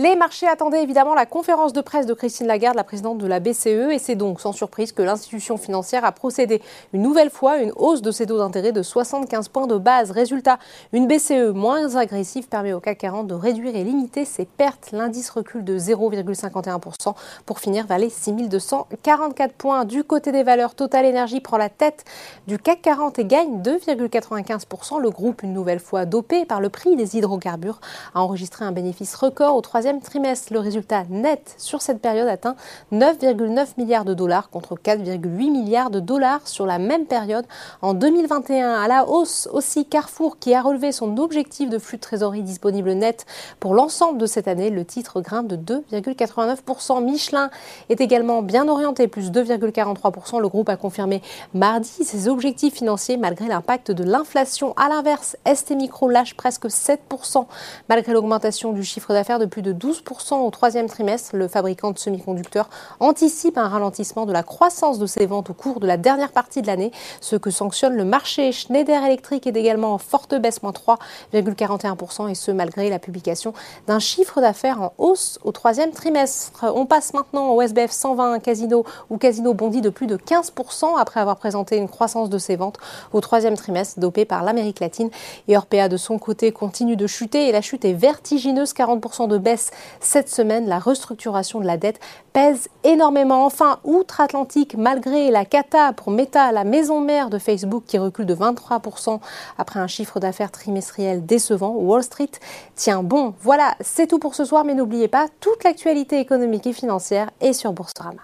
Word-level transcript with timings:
Les 0.00 0.14
marchés 0.14 0.46
attendaient 0.46 0.84
évidemment 0.84 1.16
la 1.16 1.26
conférence 1.26 1.72
de 1.72 1.80
presse 1.80 2.06
de 2.06 2.14
Christine 2.14 2.46
Lagarde, 2.46 2.76
la 2.76 2.84
présidente 2.84 3.18
de 3.18 3.26
la 3.26 3.40
BCE, 3.40 3.90
et 3.90 3.98
c'est 3.98 4.14
donc 4.14 4.40
sans 4.40 4.52
surprise 4.52 4.92
que 4.92 5.02
l'institution 5.02 5.56
financière 5.56 6.04
a 6.04 6.12
procédé 6.12 6.62
une 6.92 7.02
nouvelle 7.02 7.30
fois 7.30 7.54
à 7.54 7.56
une 7.56 7.72
hausse 7.74 8.00
de 8.00 8.12
ses 8.12 8.26
taux 8.26 8.38
d'intérêt 8.38 8.70
de 8.70 8.80
75 8.80 9.48
points 9.48 9.66
de 9.66 9.76
base. 9.76 10.12
Résultat, 10.12 10.60
une 10.92 11.08
BCE 11.08 11.52
moins 11.52 11.96
agressive 11.96 12.46
permet 12.46 12.72
au 12.74 12.78
CAC 12.78 12.98
40 12.98 13.26
de 13.26 13.34
réduire 13.34 13.74
et 13.74 13.82
limiter 13.82 14.24
ses 14.24 14.44
pertes. 14.44 14.92
L'indice 14.92 15.30
recule 15.30 15.64
de 15.64 15.76
0,51% 15.76 17.14
pour 17.44 17.58
finir 17.58 17.84
vers 17.88 17.98
les 17.98 18.10
6244 18.10 19.52
points. 19.54 19.84
Du 19.84 20.04
côté 20.04 20.30
des 20.30 20.44
valeurs, 20.44 20.76
Total 20.76 21.06
Energy 21.06 21.40
prend 21.40 21.56
la 21.56 21.70
tête 21.70 22.04
du 22.46 22.56
CAC 22.56 22.82
40 22.82 23.18
et 23.18 23.24
gagne 23.24 23.62
2,95%. 23.62 25.00
Le 25.00 25.10
groupe, 25.10 25.42
une 25.42 25.54
nouvelle 25.54 25.80
fois 25.80 26.04
dopé 26.04 26.44
par 26.44 26.60
le 26.60 26.68
prix 26.68 26.94
des 26.94 27.16
hydrocarbures, 27.16 27.80
a 28.14 28.22
enregistré 28.22 28.64
un 28.64 28.70
bénéfice 28.70 29.16
record 29.16 29.56
au 29.56 29.60
troisième 29.78 30.00
trimestre, 30.00 30.52
le 30.52 30.58
résultat 30.58 31.04
net 31.08 31.54
sur 31.56 31.82
cette 31.82 32.00
période 32.00 32.26
atteint 32.26 32.56
9,9 32.92 33.74
milliards 33.78 34.04
de 34.04 34.12
dollars 34.12 34.50
contre 34.50 34.74
4,8 34.74 35.52
milliards 35.52 35.90
de 35.90 36.00
dollars 36.00 36.48
sur 36.48 36.66
la 36.66 36.80
même 36.80 37.06
période 37.06 37.44
en 37.80 37.94
2021. 37.94 38.72
À 38.72 38.88
la 38.88 39.06
hausse 39.06 39.48
aussi 39.52 39.84
Carrefour 39.84 40.40
qui 40.40 40.52
a 40.52 40.62
relevé 40.62 40.90
son 40.90 41.16
objectif 41.18 41.70
de 41.70 41.78
flux 41.78 41.98
de 41.98 42.02
trésorerie 42.02 42.42
disponible 42.42 42.90
net 42.90 43.24
pour 43.60 43.72
l'ensemble 43.72 44.18
de 44.18 44.26
cette 44.26 44.48
année. 44.48 44.70
Le 44.70 44.84
titre 44.84 45.20
grimpe 45.20 45.46
de 45.46 45.56
2,89%. 45.92 47.04
Michelin 47.04 47.48
est 47.88 48.00
également 48.00 48.42
bien 48.42 48.66
orienté, 48.66 49.06
plus 49.06 49.30
2,43%. 49.30 50.40
Le 50.40 50.48
groupe 50.48 50.70
a 50.70 50.76
confirmé 50.76 51.22
mardi 51.54 52.02
ses 52.02 52.26
objectifs 52.26 52.74
financiers 52.74 53.16
malgré 53.16 53.46
l'impact 53.46 53.92
de 53.92 54.02
l'inflation. 54.02 54.74
À 54.76 54.88
l'inverse, 54.88 55.36
ST 55.46 55.76
Micro 55.76 56.08
lâche 56.08 56.34
presque 56.34 56.66
7% 56.66 57.46
malgré 57.88 58.12
l'augmentation 58.12 58.72
du 58.72 58.82
chiffre 58.82 59.12
d'affaires 59.12 59.38
de 59.38 59.46
plus 59.46 59.62
de 59.62 59.67
12% 59.72 60.34
au 60.34 60.50
troisième 60.50 60.86
trimestre. 60.86 61.36
Le 61.36 61.48
fabricant 61.48 61.90
de 61.90 61.98
semi-conducteurs 61.98 62.68
anticipe 63.00 63.58
un 63.58 63.68
ralentissement 63.68 64.26
de 64.26 64.32
la 64.32 64.42
croissance 64.42 64.98
de 64.98 65.06
ses 65.06 65.26
ventes 65.26 65.50
au 65.50 65.54
cours 65.54 65.80
de 65.80 65.86
la 65.86 65.96
dernière 65.96 66.32
partie 66.32 66.62
de 66.62 66.66
l'année, 66.66 66.92
ce 67.20 67.36
que 67.36 67.50
sanctionne 67.50 67.94
le 67.94 68.04
marché. 68.04 68.52
Schneider 68.52 69.04
Electric 69.04 69.46
est 69.46 69.56
également 69.56 69.94
en 69.94 69.98
forte 69.98 70.34
baisse, 70.34 70.62
moins 70.62 70.72
3,41%, 70.72 72.28
et 72.28 72.34
ce 72.34 72.50
malgré 72.50 72.88
la 72.90 72.98
publication 72.98 73.52
d'un 73.86 73.98
chiffre 73.98 74.40
d'affaires 74.40 74.82
en 74.82 74.92
hausse 74.98 75.38
au 75.44 75.52
troisième 75.52 75.90
trimestre. 75.90 76.64
On 76.74 76.86
passe 76.86 77.14
maintenant 77.14 77.50
au 77.50 77.62
SBF 77.62 77.90
120 77.90 78.38
Casino, 78.40 78.84
où 79.10 79.18
Casino 79.18 79.54
bondit 79.54 79.80
de 79.80 79.90
plus 79.90 80.06
de 80.06 80.16
15% 80.16 80.98
après 80.98 81.20
avoir 81.20 81.36
présenté 81.36 81.76
une 81.76 81.88
croissance 81.88 82.30
de 82.30 82.38
ses 82.38 82.56
ventes 82.56 82.78
au 83.12 83.20
troisième 83.20 83.56
trimestre, 83.56 84.00
dopé 84.00 84.24
par 84.24 84.42
l'Amérique 84.42 84.80
latine. 84.80 85.10
Et 85.48 85.56
Orpea, 85.56 85.88
de 85.88 85.96
son 85.96 86.18
côté, 86.18 86.52
continue 86.52 86.96
de 86.96 87.06
chuter, 87.06 87.48
et 87.48 87.52
la 87.52 87.60
chute 87.60 87.84
est 87.84 87.92
vertigineuse, 87.92 88.72
40% 88.72 89.28
de 89.28 89.38
baisse 89.38 89.57
cette 90.00 90.28
semaine. 90.28 90.66
La 90.66 90.78
restructuration 90.78 91.60
de 91.60 91.66
la 91.66 91.76
dette 91.76 92.00
pèse 92.32 92.68
énormément. 92.84 93.44
Enfin, 93.44 93.78
outre-Atlantique, 93.84 94.76
malgré 94.76 95.30
la 95.30 95.44
cata 95.44 95.92
pour 95.92 96.10
Meta, 96.10 96.52
la 96.52 96.64
maison 96.64 97.00
mère 97.00 97.30
de 97.30 97.38
Facebook 97.38 97.84
qui 97.86 97.98
recule 97.98 98.26
de 98.26 98.34
23% 98.34 99.20
après 99.58 99.80
un 99.80 99.86
chiffre 99.86 100.20
d'affaires 100.20 100.50
trimestriel 100.50 101.24
décevant, 101.24 101.74
Wall 101.74 102.02
Street 102.02 102.30
tient 102.74 103.02
bon. 103.02 103.34
Voilà, 103.40 103.74
c'est 103.80 104.06
tout 104.06 104.18
pour 104.18 104.34
ce 104.34 104.44
soir, 104.44 104.64
mais 104.64 104.74
n'oubliez 104.74 105.08
pas, 105.08 105.26
toute 105.40 105.64
l'actualité 105.64 106.20
économique 106.20 106.66
et 106.66 106.72
financière 106.72 107.30
est 107.40 107.52
sur 107.52 107.72
Boursorama. 107.72 108.22